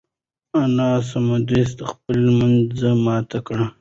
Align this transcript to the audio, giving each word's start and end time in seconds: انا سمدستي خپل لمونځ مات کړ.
انا 0.61 0.89
سمدستي 1.11 1.83
خپل 1.91 2.15
لمونځ 2.25 2.79
مات 3.05 3.29
کړ. 3.45 3.57